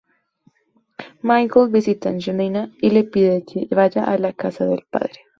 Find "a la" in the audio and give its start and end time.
4.05-4.33